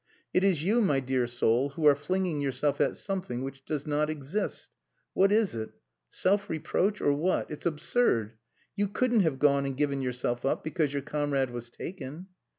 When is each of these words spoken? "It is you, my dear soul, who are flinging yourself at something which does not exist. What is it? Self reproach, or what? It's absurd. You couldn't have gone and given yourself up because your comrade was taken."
"It 0.33 0.43
is 0.43 0.63
you, 0.63 0.81
my 0.81 0.99
dear 0.99 1.27
soul, 1.27 1.69
who 1.69 1.85
are 1.85 1.93
flinging 1.95 2.41
yourself 2.41 2.81
at 2.81 2.97
something 2.97 3.43
which 3.43 3.63
does 3.65 3.85
not 3.85 4.09
exist. 4.09 4.71
What 5.13 5.31
is 5.31 5.53
it? 5.53 5.73
Self 6.09 6.49
reproach, 6.49 7.01
or 7.01 7.13
what? 7.13 7.51
It's 7.51 7.67
absurd. 7.67 8.33
You 8.75 8.87
couldn't 8.87 9.21
have 9.21 9.37
gone 9.37 9.63
and 9.67 9.77
given 9.77 10.01
yourself 10.01 10.43
up 10.43 10.63
because 10.63 10.91
your 10.91 11.03
comrade 11.03 11.51
was 11.51 11.69
taken." 11.69 12.29